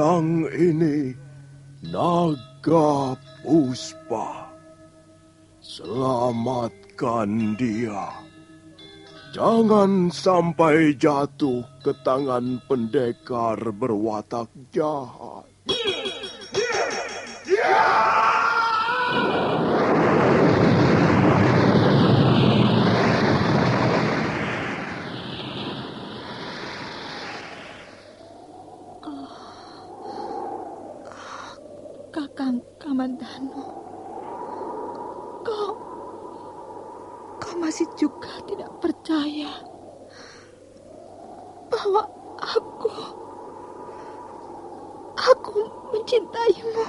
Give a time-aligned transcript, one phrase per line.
[0.00, 1.12] pedang ini
[1.92, 3.12] Naga
[3.44, 4.48] Puspa.
[5.60, 8.08] Selamatkan dia.
[9.36, 15.44] Jangan sampai jatuh ke tangan pendekar berwatak jahat.
[32.30, 33.74] Kakang Kamandano,
[35.42, 35.74] kau,
[37.42, 39.50] kau masih juga tidak percaya
[41.66, 42.06] bahwa
[42.38, 42.94] aku,
[45.18, 45.58] aku
[45.90, 46.86] mencintaimu.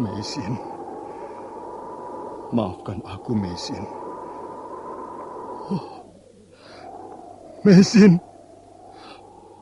[0.00, 0.56] Mesin.
[2.48, 3.84] Maafkan aku, Mesin.
[5.68, 5.84] Oh.
[7.60, 8.16] Mesin.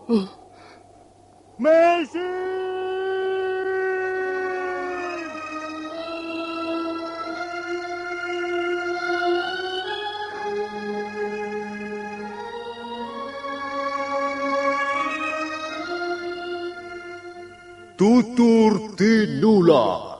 [0.07, 0.31] Oh.
[1.59, 2.32] Mesin!
[18.03, 20.19] Tutur Tinula.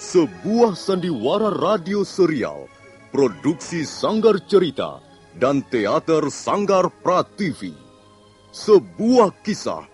[0.00, 2.64] Sebuah sandiwara radio serial,
[3.12, 5.04] produksi Sanggar Cerita
[5.36, 7.76] dan teater Sanggar Prativi.
[8.56, 9.91] Sebuah kisah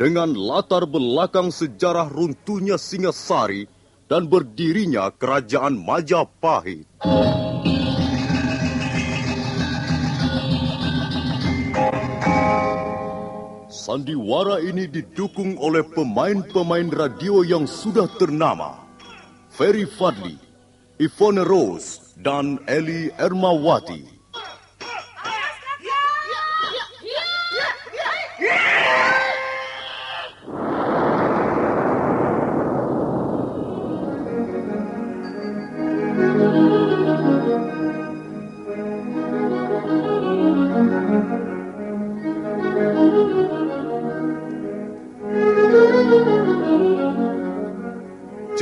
[0.00, 3.68] dengan latar belakang sejarah runtuhnya Singasari
[4.08, 6.88] dan berdirinya Kerajaan Majapahit.
[13.68, 18.80] Sandiwara ini didukung oleh pemain-pemain radio yang sudah ternama.
[19.52, 20.40] Ferry Fadli,
[20.96, 24.19] Ivone Rose, dan Eli Ermawati.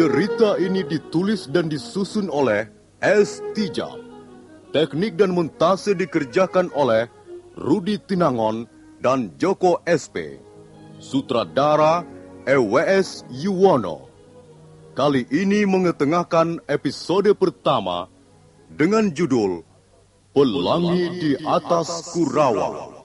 [0.08, 2.64] Cerita ini ditulis dan disusun oleh
[3.04, 3.44] S.
[3.52, 4.00] Tijab.
[4.72, 7.12] Teknik dan montase dikerjakan oleh
[7.60, 8.64] Rudi Tinangon
[9.04, 10.41] dan Joko SP.
[10.96, 12.08] Sutradara
[12.48, 14.08] EWS Yuwono.
[14.96, 18.08] Kali ini mengetengahkan episode pertama
[18.72, 19.60] dengan judul
[20.32, 22.97] Pelangi di atas Kurawa.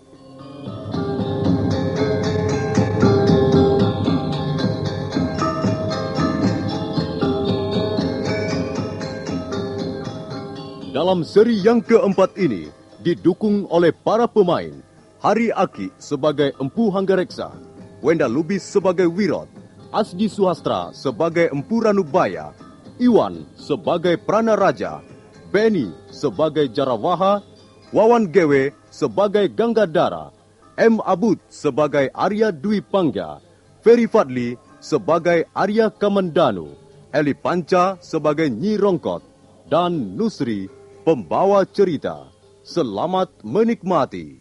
[11.03, 12.71] Dalam seri yang keempat ini,
[13.03, 14.71] didukung oleh para pemain,
[15.19, 17.51] Hari Aki sebagai Empu Hanggareksa,
[17.99, 19.51] Wenda Lubis sebagai Wirot,
[19.91, 22.55] Asdi Suhastra sebagai Empu Ranubaya,
[23.03, 25.03] Iwan sebagai Prana Raja,
[25.51, 27.43] Benny sebagai Jarawaha,
[27.91, 30.31] Wawan Gewe sebagai Ganggadara,
[30.79, 31.03] M.
[31.03, 33.43] Abud sebagai Arya Dwi Pangga,
[33.83, 36.71] Ferry Fadli sebagai Arya Kamandanu,
[37.11, 39.19] Eli Panca sebagai Nyi Rongkot,
[39.67, 40.71] dan Nusri
[41.03, 42.31] pembawa cerita.
[42.63, 44.39] Selamat menikmati.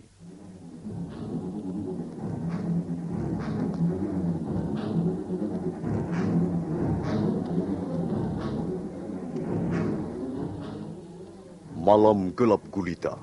[11.82, 13.18] Malam gelap gulita.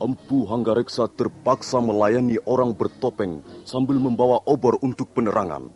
[0.00, 5.68] Empu Hanggareksa terpaksa melayani orang bertopeng sambil membawa obor untuk penerangan.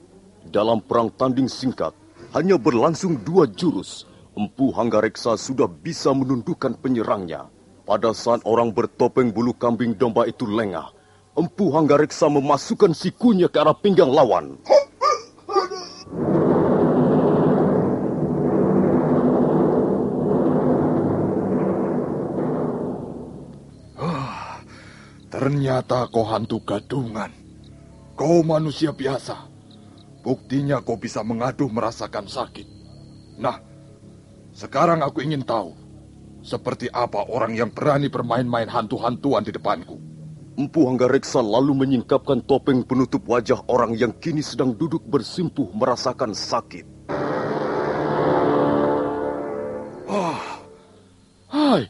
[0.48, 1.92] Dalam perang tanding singkat,
[2.32, 4.08] hanya berlangsung dua jurus
[4.38, 7.50] Empu Hanggareksa sudah bisa menundukkan penyerangnya.
[7.82, 10.94] Pada saat orang bertopeng bulu kambing domba itu lengah,
[11.34, 14.54] Empu Hanggareksa memasukkan sikunya ke arah pinggang lawan.
[23.98, 24.62] Ah,
[25.34, 27.34] ternyata kau hantu gadungan.
[28.14, 29.50] Kau manusia biasa.
[30.22, 32.78] Buktinya kau bisa mengaduh merasakan sakit.
[33.38, 33.67] Nah,
[34.58, 35.70] sekarang aku ingin tahu,
[36.42, 40.02] seperti apa orang yang berani bermain-main hantu-hantuan di depanku.
[40.58, 46.82] Empu Hanggareksa lalu menyingkapkan topeng penutup wajah orang yang kini sedang duduk bersimpuh merasakan sakit.
[50.10, 50.42] Ah,
[51.54, 51.86] hai,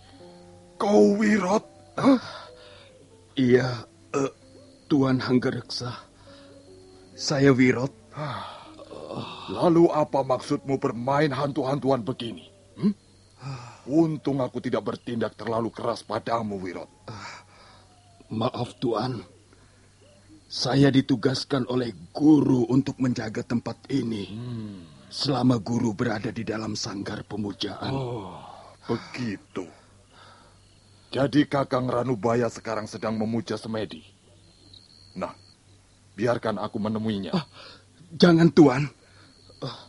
[0.77, 1.65] kau Wirot?
[1.97, 2.21] Huh?
[3.33, 4.33] Iya, uh,
[4.93, 6.05] Tuan Hanggareksa,
[7.17, 7.97] saya Wirot.
[9.49, 12.48] Lalu apa maksudmu bermain hantu-hantuan begini?
[12.79, 12.95] Hmm?
[13.89, 16.91] Untung aku tidak bertindak terlalu keras padamu, Wirot.
[18.29, 19.25] Maaf Tuan,
[20.49, 24.29] saya ditugaskan oleh guru untuk menjaga tempat ini.
[25.09, 27.93] Selama guru berada di dalam sanggar pemujaan.
[27.93, 28.37] Oh,
[28.85, 29.65] begitu.
[31.09, 34.05] Jadi Kakang Ranubaya sekarang sedang memuja Semedi.
[35.17, 35.33] Nah,
[36.13, 37.33] biarkan aku menemuinya.
[37.33, 37.49] Ah,
[38.13, 38.85] jangan Tuan.
[39.65, 39.88] Ah,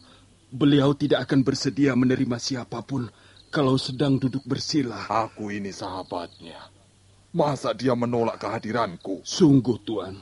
[0.50, 3.06] beliau tidak akan bersedia menerima siapa pun
[3.50, 5.10] kalau sedang duduk bersila.
[5.10, 6.70] Aku ini sahabatnya.
[7.34, 9.22] Masa dia menolak kehadiranku?
[9.22, 10.18] Sungguh, Tuan.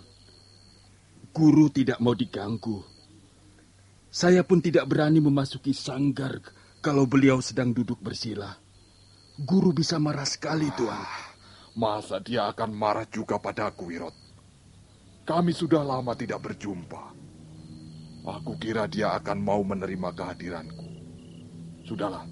[1.32, 2.84] Guru tidak mau diganggu.
[4.12, 6.40] Saya pun tidak berani memasuki sanggar
[6.84, 8.52] kalau beliau sedang duduk bersila.
[9.40, 11.00] Guru bisa marah sekali, Tuan.
[11.78, 14.16] Masa dia akan marah juga padaku, Wirot?
[15.28, 17.17] Kami sudah lama tidak berjumpa.
[18.28, 20.84] Aku kira dia akan mau menerima kehadiranku.
[21.88, 22.28] Sudahlah,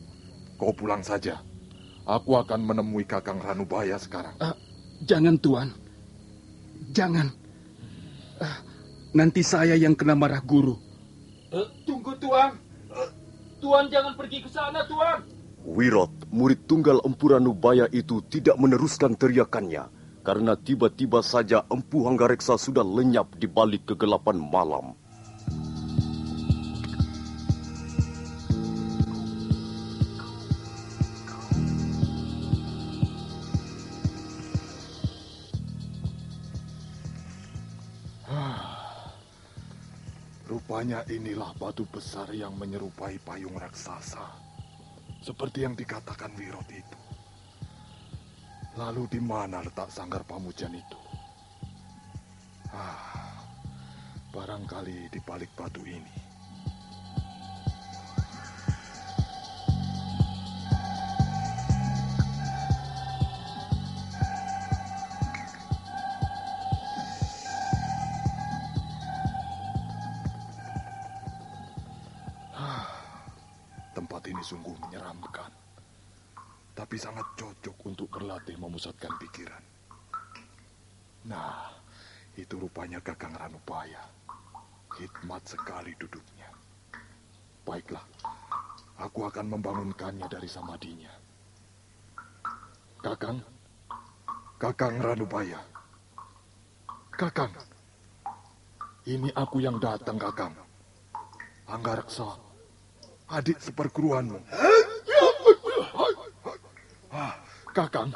[0.60, 1.40] kau pulang saja.
[2.04, 4.36] Aku akan menemui Kakang Ranubaya sekarang.
[4.44, 4.52] Uh,
[5.08, 5.72] jangan, Tuan.
[6.92, 7.32] Jangan.
[8.44, 8.60] Uh,
[9.16, 10.76] nanti saya yang kena marah guru.
[11.56, 12.60] Uh, tunggu, Tuan.
[12.92, 13.10] Uh,
[13.64, 15.24] tuan jangan pergi ke sana, Tuan.
[15.64, 19.88] Wirot, murid tunggal Empu Ranubaya itu tidak meneruskan teriakannya
[20.28, 24.94] karena tiba-tiba saja Empu Hanggareksa sudah lenyap di balik kegelapan malam.
[40.75, 44.27] Rupanya inilah batu besar yang menyerupai payung raksasa.
[45.24, 47.00] Seperti yang dikatakan Wirot itu.
[48.75, 51.00] Lalu di mana letak sanggar pamujan itu?
[52.75, 53.39] Ah,
[54.36, 56.25] barangkali di balik batu ini.
[74.46, 75.50] Sungguh menyeramkan.
[76.78, 79.64] Tapi sangat cocok untuk berlatih memusatkan pikiran.
[81.26, 81.74] Nah,
[82.38, 84.06] itu rupanya Kakang Ranupaya.
[85.02, 86.46] Hikmat sekali duduknya.
[87.66, 88.06] Baiklah,
[89.02, 91.10] aku akan membangunkannya dari samadinya.
[93.02, 93.42] Kakang,
[94.62, 95.58] Kakang Ranupaya.
[97.16, 97.56] Kakang,
[99.10, 100.54] ini aku yang datang, Kakang.
[101.66, 102.45] Anggareksa
[103.30, 104.39] adik seperguruanmu.
[107.16, 107.33] Ah,
[107.72, 108.12] kakang,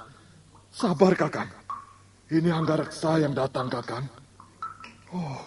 [0.69, 1.50] sabar kakang.
[2.29, 4.06] Ini Anggareksa yang datang kakang.
[5.09, 5.41] Oh,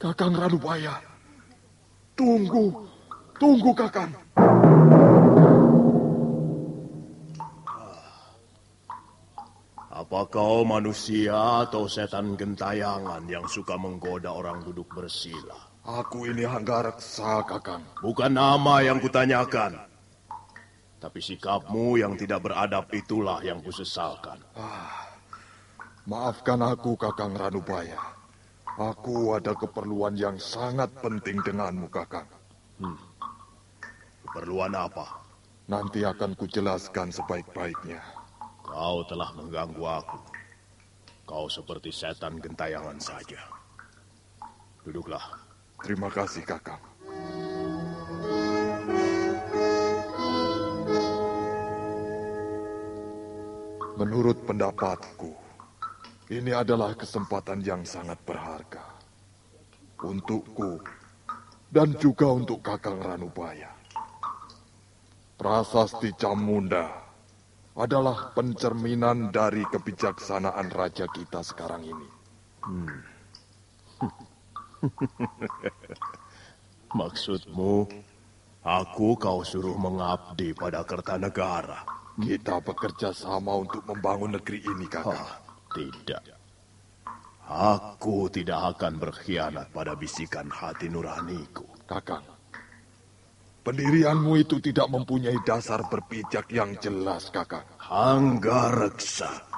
[0.00, 0.96] kakang Ranubaya.
[2.16, 2.72] Tunggu,
[3.36, 4.12] tunggu kakang.
[9.90, 15.69] Apa kau manusia atau setan gentayangan yang suka menggoda orang duduk bersila?
[15.90, 17.82] Aku ini Hanggareksa, Kakang.
[17.98, 19.74] Bukan nama yang kutanyakan.
[21.02, 24.38] Tapi sikapmu yang tidak beradab itulah yang kusesalkan.
[24.54, 25.10] Ah,
[26.06, 27.98] maafkan aku, Kakang Ranubaya.
[28.78, 32.28] Aku ada keperluan yang sangat penting denganmu, Kakang.
[32.78, 33.00] Hmm.
[34.30, 35.26] Keperluan apa?
[35.66, 37.98] Nanti akan kujelaskan sebaik-baiknya.
[38.62, 40.18] Kau telah mengganggu aku.
[41.26, 43.42] Kau seperti setan gentayangan saja.
[44.86, 45.39] Duduklah.
[45.80, 46.90] Terima kasih, Kakang.
[54.00, 55.32] Menurut pendapatku,
[56.32, 58.84] ini adalah kesempatan yang sangat berharga.
[60.00, 60.80] Untukku
[61.68, 63.68] dan juga untuk Kakang Ranubaya.
[65.36, 66.88] Prasasti Camunda
[67.76, 72.08] adalah pencerminan dari kebijaksanaan raja kita sekarang ini.
[72.64, 73.00] Hmm.
[76.98, 77.74] Maksudmu,
[78.64, 81.84] aku kau suruh mengabdi pada Kertanegara.
[82.20, 85.16] Kita bekerja sama untuk membangun negeri ini, kakak.
[85.16, 85.32] Oh,
[85.72, 86.20] tidak.
[87.50, 91.66] Aku tidak akan berkhianat pada bisikan hati nuraniku.
[91.88, 92.22] Kakak,
[93.66, 97.66] pendirianmu itu tidak mempunyai dasar berpijak yang jelas, kakak.
[97.82, 99.49] Hanggareksa.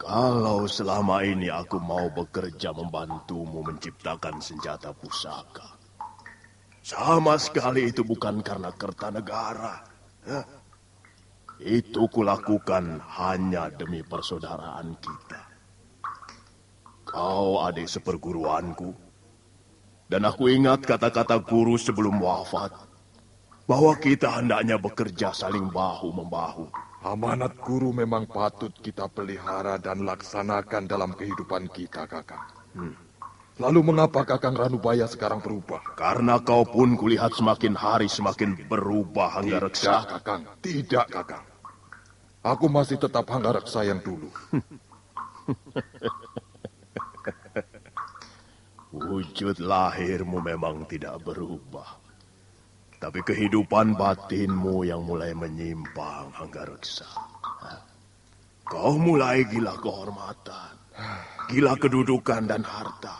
[0.00, 5.76] Kalau selama ini aku mau bekerja membantumu menciptakan senjata pusaka,
[6.80, 9.84] sama sekali itu bukan karena Kertanegara.
[10.24, 10.42] Ya.
[11.60, 15.42] Itu kulakukan hanya demi persaudaraan kita.
[17.04, 18.96] Kau adik seperguruanku.
[20.08, 22.72] Dan aku ingat kata-kata guru sebelum wafat.
[23.68, 26.89] Bahwa kita hendaknya bekerja saling bahu-membahu.
[27.00, 32.44] Amanat guru memang patut kita pelihara dan laksanakan dalam kehidupan kita, Kakang.
[32.76, 32.92] Hmm.
[33.56, 35.80] Lalu mengapa Kakang Ranubaya sekarang berubah?
[35.96, 40.04] Karena kau pun kulihat semakin hari semakin berubah, Hanggareksa.
[40.04, 40.42] Tidak, Kakang.
[40.60, 41.44] Tidak, Kakang.
[42.40, 44.32] Aku masih tetap Hanggareksa yang dulu.
[48.96, 51.99] Wujud lahirmu memang tidak berubah.
[53.10, 57.10] Tapi kehidupan batinmu yang mulai menyimpang, Reksa.
[58.62, 60.78] Kau mulai gila kehormatan,
[61.50, 63.18] gila kedudukan dan harta.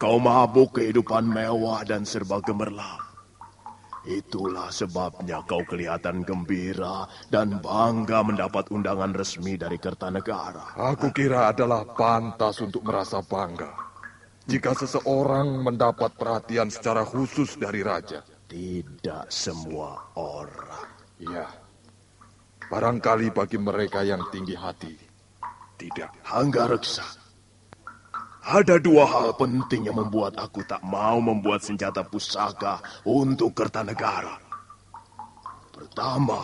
[0.00, 3.04] Kau mabuk kehidupan mewah dan serba gemerlap.
[4.08, 10.72] Itulah sebabnya kau kelihatan gembira dan bangga mendapat undangan resmi dari Kertanegara.
[10.80, 13.81] Aku kira adalah pantas untuk merasa bangga
[14.46, 18.26] jika seseorang mendapat perhatian secara khusus dari raja.
[18.48, 20.90] Tidak semua orang.
[21.22, 21.46] Ya,
[22.68, 24.92] barangkali bagi mereka yang tinggi hati.
[25.78, 26.26] Tidak.
[26.68, 27.06] Reksa.
[28.42, 34.34] Ada dua hal penting yang membuat aku tak mau membuat senjata pusaka untuk Kertanegara.
[35.70, 36.42] Pertama,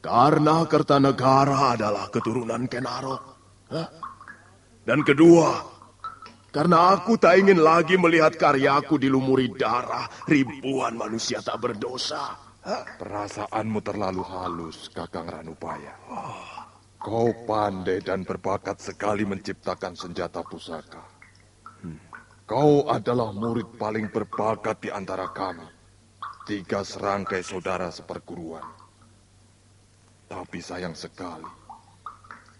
[0.00, 3.22] karena Kertanegara adalah keturunan Kenarok.
[4.82, 5.71] Dan kedua,
[6.52, 12.36] karena aku tak ingin lagi melihat karyaku dilumuri darah ribuan manusia tak berdosa.
[13.00, 15.96] Perasaanmu terlalu halus, Kakang Ranupaya.
[17.02, 21.02] Kau pandai dan berbakat sekali menciptakan senjata pusaka.
[21.82, 21.98] Hmm.
[22.46, 25.66] Kau adalah murid paling berbakat di antara kami.
[26.46, 28.62] Tiga serangkai saudara seperguruan.
[30.30, 31.50] Tapi sayang sekali,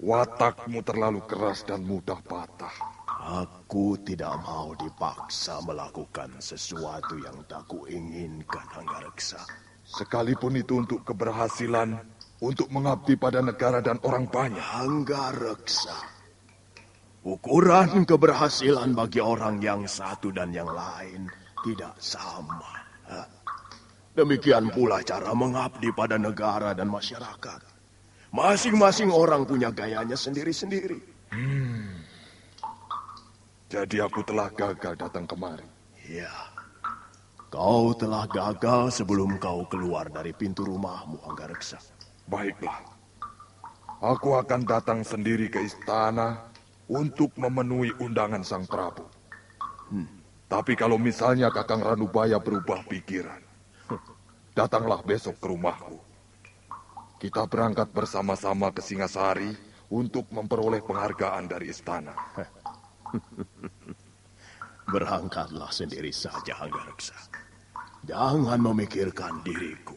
[0.03, 2.92] watakmu terlalu keras dan mudah patah.
[3.23, 9.39] Aku tidak mau dipaksa melakukan sesuatu yang tak kuinginkan, Anggareksa.
[9.87, 12.03] Sekalipun itu untuk keberhasilan,
[12.43, 14.59] untuk mengabdi pada negara dan orang banyak.
[14.59, 15.95] Anggareksa.
[17.23, 21.31] Ukuran keberhasilan bagi orang yang satu dan yang lain
[21.63, 22.83] tidak sama.
[24.19, 27.61] Demikian pula cara mengabdi pada negara dan masyarakat.
[28.35, 30.99] Masing-masing orang punya gayanya sendiri-sendiri.
[31.31, 32.02] Hmm.
[33.73, 35.65] Jadi aku telah gagal datang kemari.
[36.05, 36.29] Ya,
[37.49, 41.81] kau telah gagal sebelum kau keluar dari pintu rumahmu, Anggareksa.
[42.29, 42.85] Baiklah,
[44.05, 46.53] aku akan datang sendiri ke istana
[46.85, 49.09] untuk memenuhi undangan sang Prabu.
[49.89, 50.21] Hmm.
[50.53, 53.41] Tapi kalau misalnya Kakang Ranubaya berubah pikiran,
[54.59, 55.97] datanglah besok ke rumahku.
[57.17, 59.57] Kita berangkat bersama-sama ke Singasari
[59.89, 62.13] untuk memperoleh penghargaan dari istana.
[64.93, 67.17] Berangkatlah sendiri saja, Hanggareksa.
[68.03, 69.95] Jangan memikirkan diriku.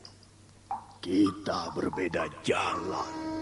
[1.01, 3.34] Kita berbeda jalan.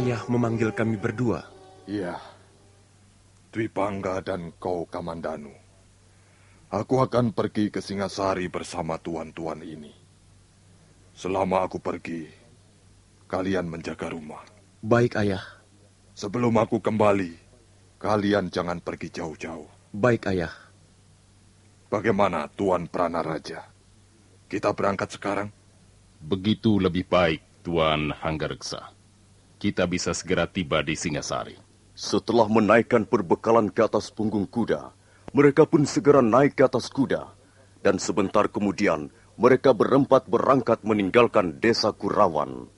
[0.00, 1.44] Ayah memanggil kami berdua?
[1.84, 2.16] Iya.
[3.52, 5.52] Dwi Pangga dan kau Kamandanu.
[6.72, 9.92] Aku akan pergi ke Singasari bersama tuan-tuan ini.
[11.12, 12.24] Selama aku pergi,
[13.28, 14.40] kalian menjaga rumah.
[14.80, 15.44] Baik, Ayah.
[16.16, 17.36] Sebelum aku kembali,
[18.00, 19.68] kalian jangan pergi jauh-jauh.
[19.92, 20.54] Baik, Ayah.
[21.92, 23.68] Bagaimana Tuan Pranaraja?
[24.48, 25.52] Kita berangkat sekarang?
[26.24, 28.99] Begitu lebih baik, Tuan Hanggareksa
[29.60, 31.52] kita bisa segera tiba di Singasari.
[31.92, 34.88] Setelah menaikkan perbekalan ke atas punggung kuda,
[35.36, 37.28] mereka pun segera naik ke atas kuda.
[37.84, 42.72] Dan sebentar kemudian, mereka berempat berangkat meninggalkan desa Kurawan.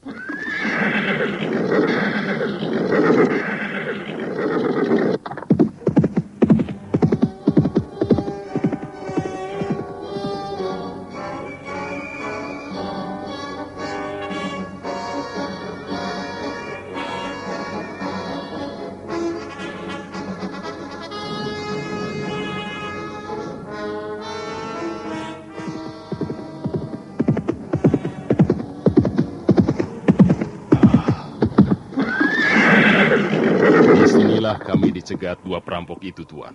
[35.02, 36.54] Mencegat dua perampok itu, Tuan.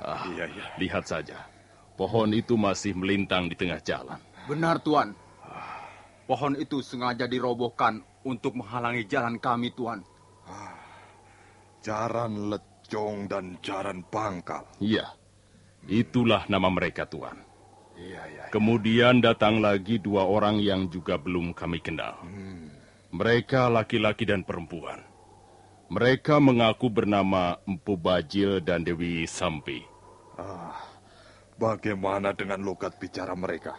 [0.00, 0.64] ah, iya, iya.
[0.80, 1.36] Lihat saja,
[2.00, 4.16] pohon itu masih melintang di tengah jalan.
[4.48, 5.12] Benar, Tuan.
[6.24, 10.00] Pohon itu sengaja dirobohkan untuk menghalangi jalan kami, Tuan.
[11.84, 14.64] Jaran lecong dan jaran bangkal.
[14.80, 15.12] Iya,
[15.84, 17.36] itulah nama mereka, Tuan.
[18.00, 18.42] Iya, iya.
[18.48, 22.16] Kemudian datang lagi dua orang yang juga belum kami kenal.
[23.12, 25.09] Mereka laki-laki dan perempuan.
[25.90, 29.82] Mereka mengaku bernama Empu Bajil dan Dewi Sampi.
[31.58, 33.74] Bagaimana dengan logat bicara mereka?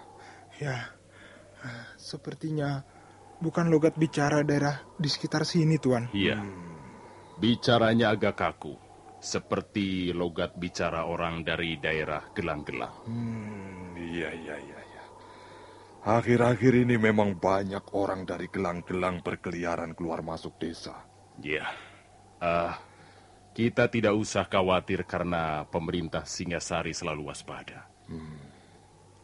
[0.59, 0.91] Ya,
[1.95, 2.83] sepertinya
[3.39, 6.11] bukan logat bicara daerah di sekitar sini, Tuan.
[6.11, 6.35] Iya.
[7.39, 8.75] Bicaranya agak kaku,
[9.23, 13.07] seperti logat bicara orang dari daerah gelang-gelang.
[13.07, 15.03] Hmm, iya, iya, iya, iya.
[16.05, 21.07] Akhir-akhir ini memang banyak orang dari gelang-gelang berkeliaran keluar masuk desa.
[21.41, 21.65] Iya.
[22.41, 22.81] Ah,
[23.53, 27.85] kita tidak usah khawatir karena pemerintah Singasari selalu waspada.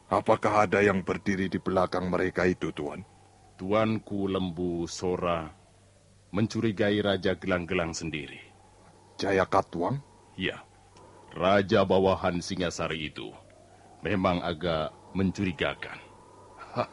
[0.08, 3.02] Apakah ada yang berdiri di belakang mereka itu, Tuan?
[3.58, 5.50] Tuanku Lembu Sora
[6.30, 8.40] mencurigai Raja Gelang-Gelang sendiri.
[9.18, 9.98] Jaya Katwang?
[10.38, 10.62] Ya,
[11.34, 13.34] Raja bawahan Singasari itu
[14.06, 15.98] memang agak mencurigakan.
[16.78, 16.90] Hah,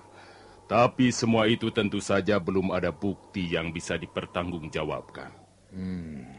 [0.64, 5.30] Tapi semua itu tentu saja belum ada bukti yang bisa dipertanggungjawabkan.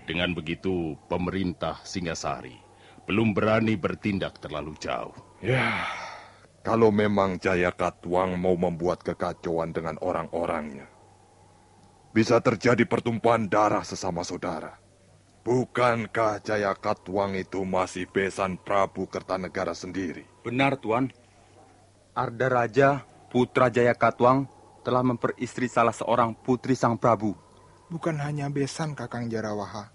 [0.06, 2.66] Dengan begitu, pemerintah Singasari
[3.06, 5.14] belum berani bertindak terlalu jauh.
[5.42, 5.86] Ya,
[6.66, 10.90] kalau memang Jaya Katwang mau membuat kekacauan dengan orang-orangnya,
[12.10, 14.78] bisa terjadi pertumpahan darah sesama saudara.
[15.46, 20.26] Bukankah Jaya Katwang itu masih besan Prabu Kertanegara sendiri?
[20.42, 21.14] Benar, Tuan.
[22.18, 22.90] Arda Raja,
[23.30, 24.50] putra Jaya Katwang,
[24.82, 27.38] telah memperistri salah seorang putri sang Prabu.
[27.94, 29.95] Bukan hanya besan Kakang Jarawaha.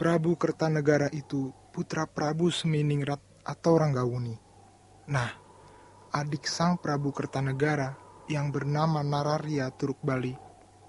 [0.00, 4.32] Prabu Kertanegara itu putra Prabu Seminingrat atau Ranggawuni.
[5.12, 5.28] Nah,
[6.08, 10.32] adik sang Prabu Kertanegara yang bernama Nararia Turuk Bali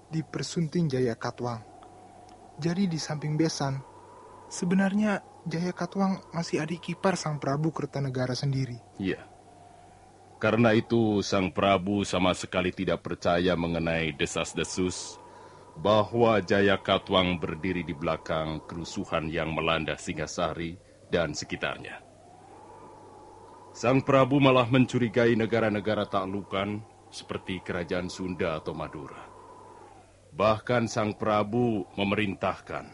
[0.08, 1.60] dipersunting Jaya Katwang.
[2.56, 3.84] Jadi di samping besan,
[4.48, 8.80] sebenarnya Jaya Katwang masih adik ipar sang Prabu Kertanegara sendiri.
[8.96, 9.28] Iya.
[10.40, 15.21] Karena itu, Sang Prabu sama sekali tidak percaya mengenai desas-desus
[15.78, 20.76] bahwa Jaya Katwang berdiri di belakang kerusuhan yang melanda Singasari
[21.08, 22.00] dan sekitarnya.
[23.72, 29.24] Sang Prabu malah mencurigai negara-negara taklukan seperti Kerajaan Sunda atau Madura.
[30.32, 32.84] Bahkan Sang Prabu memerintahkan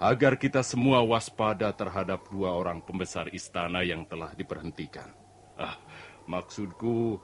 [0.00, 5.12] agar kita semua waspada terhadap dua orang pembesar istana yang telah diberhentikan.
[5.58, 5.76] Ah,
[6.24, 7.20] maksudku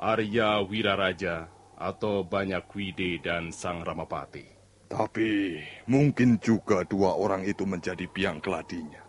[0.00, 1.50] Arya Wiraraja
[1.82, 4.46] atau Banyak Wide dan Sang Ramapati.
[4.86, 5.56] Tapi
[5.88, 9.00] mungkin juga dua orang itu menjadi biang keladinya.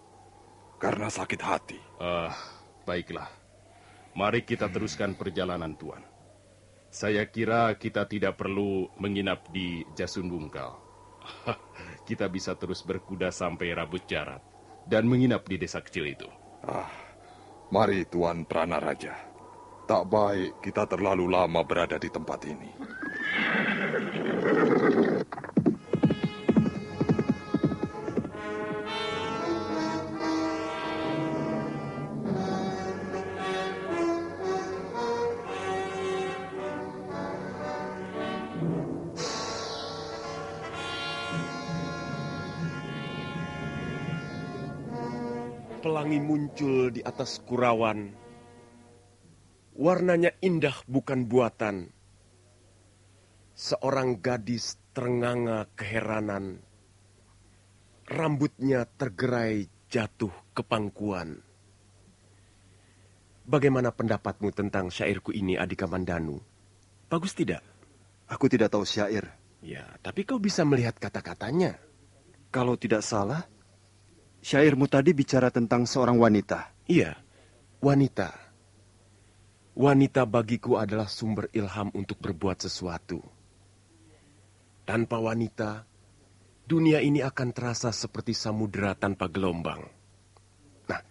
[0.79, 1.79] Karena sakit hati.
[1.99, 2.31] Ah,
[2.87, 3.27] baiklah.
[4.15, 6.03] Mari kita teruskan perjalanan Tuan.
[6.93, 10.77] Saya kira kita tidak perlu menginap di Jasun Bungkal.
[12.07, 14.43] kita bisa terus berkuda sampai Rabut Jarat
[14.87, 16.27] dan menginap di desa kecil itu.
[16.63, 16.91] Ah,
[17.71, 19.32] mari Tuan Pranaraja.
[19.93, 22.65] Tak baik kita terlalu lama berada di tempat ini.
[45.85, 48.22] Pelangi muncul di atas kurawan.
[49.73, 51.89] Warnanya indah bukan buatan.
[53.57, 56.61] Seorang gadis terenganga keheranan.
[58.05, 61.41] Rambutnya tergerai jatuh ke pangkuan.
[63.49, 66.37] Bagaimana pendapatmu tentang syairku ini, Adika Mandanu?
[67.09, 67.65] Bagus tidak?
[68.29, 69.25] Aku tidak tahu syair.
[69.63, 71.81] Ya, tapi kau bisa melihat kata-katanya.
[72.53, 73.49] Kalau tidak salah,
[74.45, 76.77] syairmu tadi bicara tentang seorang wanita.
[76.85, 77.17] Iya,
[77.81, 78.42] wanita.
[79.73, 83.17] Wanita bagiku adalah sumber ilham untuk berbuat sesuatu.
[84.85, 85.81] Tanpa wanita,
[86.69, 89.81] dunia ini akan terasa seperti samudera tanpa gelombang.
[90.85, 91.01] Nah,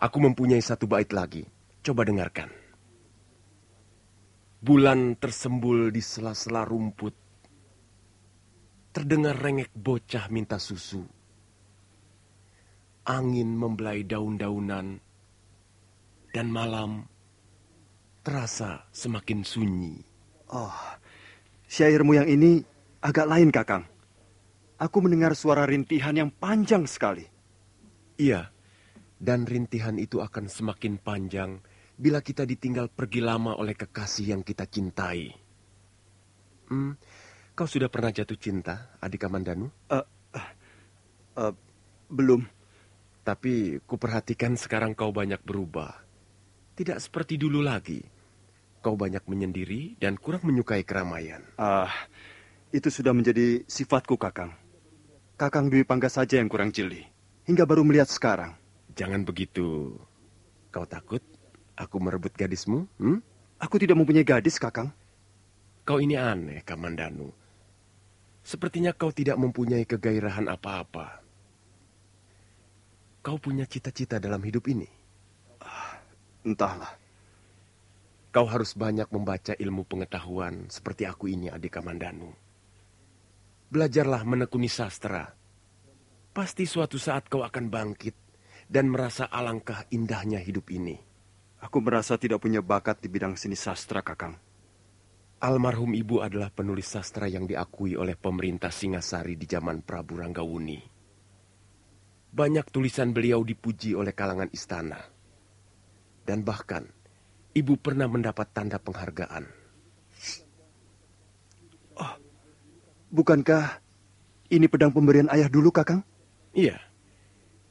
[0.00, 1.44] aku mempunyai satu bait lagi.
[1.84, 2.48] Coba dengarkan.
[4.64, 7.12] Bulan tersembul di sela-sela rumput.
[8.96, 11.04] Terdengar rengek bocah minta susu.
[13.04, 15.04] Angin membelai daun-daunan.
[16.32, 17.04] Dan malam
[18.26, 20.02] terasa semakin sunyi.
[20.50, 20.74] Oh,
[21.70, 22.58] syairmu yang ini
[22.98, 23.86] agak lain, Kakang.
[24.82, 27.22] Aku mendengar suara rintihan yang panjang sekali.
[28.18, 28.50] Iya,
[29.22, 31.62] dan rintihan itu akan semakin panjang
[31.94, 35.30] bila kita ditinggal pergi lama oleh kekasih yang kita cintai.
[36.66, 36.98] Hmm,
[37.54, 39.70] kau sudah pernah jatuh cinta, adik Kamandanu?
[39.86, 40.02] Uh,
[40.34, 40.48] uh,
[41.46, 41.54] uh,
[42.10, 42.42] belum.
[43.22, 45.94] Tapi kuperhatikan sekarang kau banyak berubah.
[46.74, 48.15] Tidak seperti dulu lagi.
[48.86, 51.42] Kau banyak menyendiri dan kurang menyukai keramaian.
[51.58, 51.92] Ah, uh,
[52.70, 54.54] itu sudah menjadi sifatku, Kakang.
[55.34, 57.02] Kakang Dwi Pangga saja yang kurang jeli.
[57.50, 58.54] Hingga baru melihat sekarang.
[58.94, 59.98] Jangan begitu.
[60.70, 61.18] Kau takut
[61.74, 62.86] aku merebut gadismu?
[63.02, 63.18] Hmm?
[63.58, 64.94] Aku tidak mempunyai gadis, Kakang.
[65.82, 67.34] Kau ini aneh, Kamandanu.
[68.46, 71.26] Sepertinya kau tidak mempunyai kegairahan apa-apa.
[73.26, 74.86] Kau punya cita-cita dalam hidup ini?
[75.58, 75.90] Uh,
[76.46, 77.05] entahlah.
[78.36, 82.36] Kau harus banyak membaca ilmu pengetahuan seperti aku ini, adik Kamandanu.
[83.72, 85.24] Belajarlah menekuni sastra.
[86.36, 88.12] Pasti suatu saat kau akan bangkit
[88.68, 91.00] dan merasa alangkah indahnya hidup ini.
[91.64, 94.36] Aku merasa tidak punya bakat di bidang seni sastra, Kakang.
[95.40, 100.84] Almarhum ibu adalah penulis sastra yang diakui oleh pemerintah Singasari di zaman Prabu Ranggawuni.
[102.36, 105.00] Banyak tulisan beliau dipuji oleh kalangan istana.
[106.20, 106.84] Dan bahkan,
[107.56, 109.48] ibu pernah mendapat tanda penghargaan.
[111.96, 112.14] Oh,
[113.08, 113.80] bukankah
[114.52, 116.04] ini pedang pemberian ayah dulu, Kakang?
[116.52, 116.76] Iya.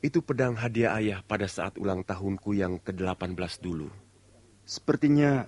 [0.02, 3.93] Itu pedang hadiah ayah pada saat ulang tahunku yang ke-18 dulu.
[4.65, 5.45] Sepertinya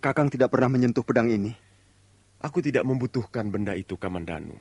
[0.00, 1.52] Kakang tidak pernah menyentuh pedang ini.
[2.40, 4.56] Aku tidak membutuhkan benda itu, Kamandanu.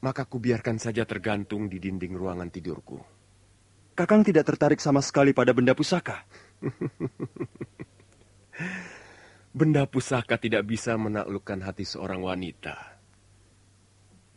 [0.00, 3.00] Maka ku biarkan saja tergantung di dinding ruangan tidurku.
[3.98, 6.22] Kakang tidak tertarik sama sekali pada benda pusaka.
[9.54, 13.00] benda pusaka tidak bisa menaklukkan hati seorang wanita.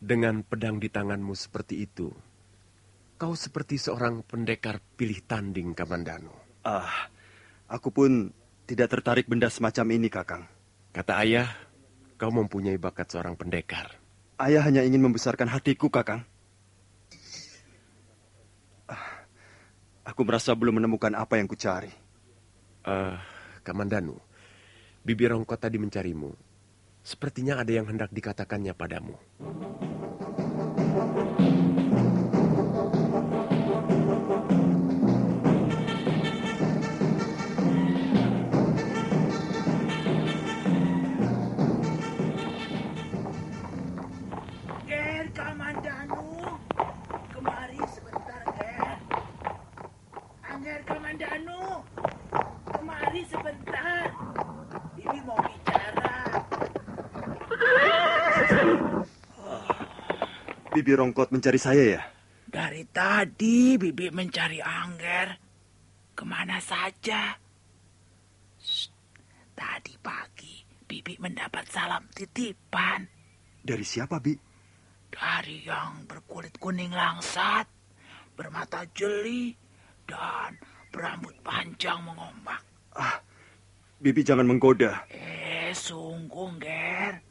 [0.02, 2.10] Dengan pedang di tanganmu seperti itu,
[3.14, 6.58] kau seperti seorang pendekar pilih tanding, Kamandano.
[6.66, 7.06] Ah,
[7.70, 8.34] aku pun
[8.66, 10.44] tidak tertarik benda semacam ini, Kakang.
[10.90, 11.46] Kata ayah,
[12.18, 13.94] kau mempunyai bakat seorang pendekar.
[14.42, 16.26] Ayah hanya ingin membesarkan hatiku, Kakang.
[20.02, 21.94] Aku merasa belum menemukan apa yang kucari.
[22.82, 23.14] Uh,
[23.62, 24.18] Kamandanu,
[25.06, 26.34] Bibi Rongkot tadi mencarimu.
[27.02, 29.14] Sepertinya ada yang hendak dikatakannya padamu.
[60.82, 62.02] Bibi Rongkot mencari saya ya?
[62.42, 65.30] Dari tadi Bibi mencari Angger.
[66.10, 67.38] Ke mana saja?
[68.58, 68.90] Shh,
[69.54, 73.06] tadi pagi Bibi mendapat salam titipan.
[73.62, 74.34] Dari siapa, Bi?
[75.06, 77.70] Dari yang berkulit kuning langsat,
[78.34, 79.54] bermata jeli,
[80.02, 80.58] dan
[80.90, 82.58] berambut panjang mengombak.
[82.98, 83.22] Ah,
[84.02, 85.06] Bibi jangan menggoda.
[85.14, 87.22] Eh, sungguh, Ger.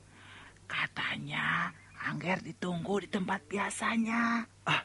[0.72, 4.46] Katanya Angger ditunggu di tempat biasanya.
[4.66, 4.82] Ah,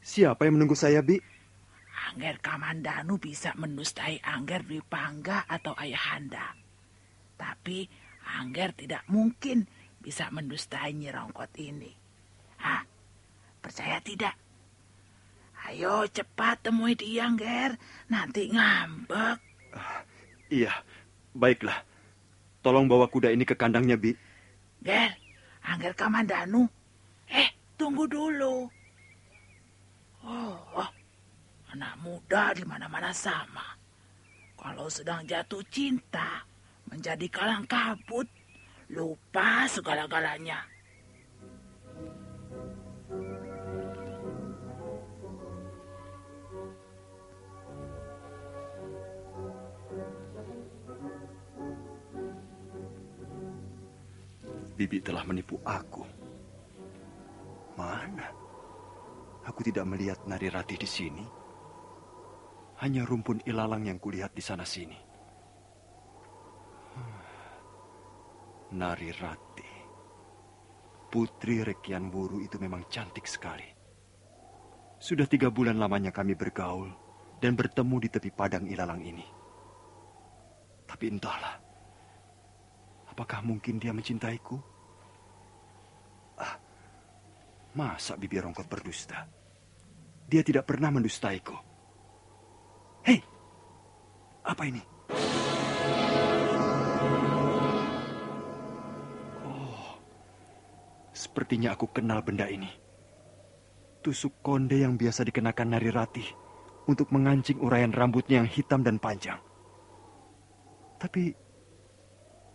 [0.00, 1.20] siapa yang menunggu saya, Bi?
[2.08, 6.56] Angger Kamandanu bisa mendustai Angger Dwi Pangga atau Ayahanda.
[7.36, 7.84] Tapi
[8.40, 9.68] Angger tidak mungkin
[10.00, 11.92] bisa mendustai Nyirongkot ini.
[12.64, 12.82] Hah?
[13.60, 14.32] Percaya tidak?
[15.68, 17.76] Ayo cepat temui dia, Angger.
[18.08, 19.36] Nanti ngambek.
[19.76, 20.00] Uh,
[20.48, 20.72] iya,
[21.36, 21.84] baiklah.
[22.64, 24.16] Tolong bawa kuda ini ke kandangnya, Bi.
[24.80, 25.12] Ger,
[25.68, 26.64] Angger Kamandanu.
[27.28, 28.64] Eh, tunggu dulu.
[30.24, 30.90] Oh, oh,
[31.72, 33.76] anak muda di mana-mana sama.
[34.58, 36.42] Kalau sedang jatuh cinta,
[36.88, 38.26] menjadi kalang kabut,
[38.90, 40.77] lupa segala-galanya.
[54.78, 56.06] Bibi telah menipu aku.
[57.74, 58.30] Mana?
[59.42, 61.24] Aku tidak melihat Nari Rati di sini.
[62.78, 64.94] Hanya rumpun ilalang yang kulihat di sana sini.
[68.78, 69.70] Nari Rati.
[71.10, 73.66] Putri Rekian Wuru itu memang cantik sekali.
[75.02, 76.94] Sudah tiga bulan lamanya kami bergaul
[77.42, 79.26] dan bertemu di tepi padang ilalang ini.
[80.86, 81.67] Tapi entahlah,
[83.18, 84.54] Apakah mungkin dia mencintaiku?
[86.38, 86.54] Ah,
[87.74, 89.26] masa bibir rongkot berdusta?
[90.22, 91.58] Dia tidak pernah mendustaiku.
[93.02, 93.18] Hei,
[94.46, 94.78] apa ini?
[99.42, 99.98] Oh,
[101.10, 102.70] Sepertinya aku kenal benda ini.
[103.98, 106.28] Tusuk konde yang biasa dikenakan Nari Ratih
[106.86, 109.42] untuk mengancing uraian rambutnya yang hitam dan panjang.
[111.02, 111.47] Tapi,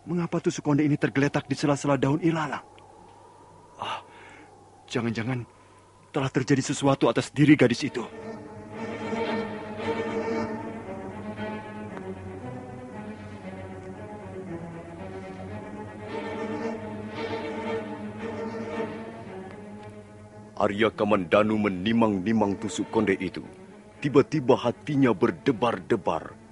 [0.04, 2.64] mengapa tusuk konde ini tergeletak di sela-sela daun ilalang?
[3.80, 4.04] Ah,
[4.88, 5.48] jangan-jangan
[6.14, 8.04] telah terjadi sesuatu atas diri gadis itu.
[20.54, 23.44] Arya Kamandanu menimang-nimang tusuk konde itu.
[24.00, 26.43] Tiba-tiba hatinya berdebar-debar.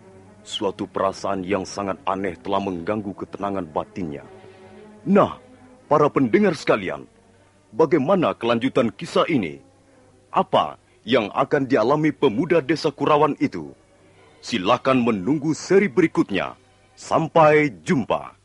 [0.41, 4.25] Suatu perasaan yang sangat aneh telah mengganggu ketenangan batinnya.
[5.05, 5.37] Nah,
[5.85, 7.05] para pendengar sekalian,
[7.69, 9.61] bagaimana kelanjutan kisah ini?
[10.33, 13.69] Apa yang akan dialami pemuda desa Kurawan itu?
[14.41, 16.57] Silakan menunggu seri berikutnya.
[16.97, 18.40] Sampai jumpa.